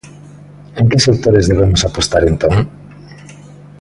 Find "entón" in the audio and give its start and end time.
2.31-2.53